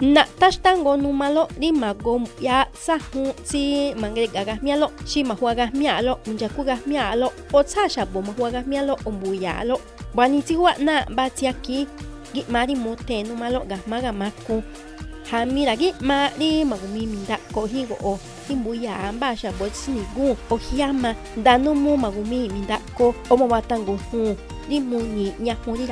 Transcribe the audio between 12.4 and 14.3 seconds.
mari mote numalo gasmaga